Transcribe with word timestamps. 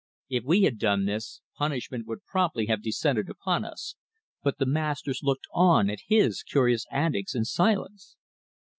If 0.29 0.43
we 0.45 0.63
had 0.63 0.79
done 0.79 1.05
this 1.05 1.41
punishment 1.55 2.07
would 2.07 2.25
promptly 2.25 2.65
have 2.65 2.81
descended 2.81 3.29
upon 3.29 3.63
us, 3.63 3.97
but 4.41 4.57
the 4.57 4.65
masters 4.65 5.19
looked 5.21 5.45
on 5.53 5.91
at 5.91 5.99
his 6.09 6.41
curious 6.41 6.87
antics 6.91 7.35
in 7.35 7.45
silence. 7.45 8.15